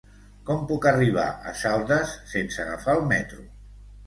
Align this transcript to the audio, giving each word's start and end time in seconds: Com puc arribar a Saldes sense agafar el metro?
Com 0.45 0.61
puc 0.71 0.87
arribar 0.91 1.25
a 1.51 1.53
Saldes 1.59 2.15
sense 2.33 2.63
agafar 2.65 2.97
el 2.97 3.05
metro? 3.15 3.47